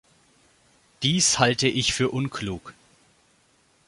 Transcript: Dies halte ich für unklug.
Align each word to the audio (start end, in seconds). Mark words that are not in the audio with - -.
Dies 1.03 1.37
halte 1.37 1.67
ich 1.67 1.93
für 1.93 2.09
unklug. 2.09 2.73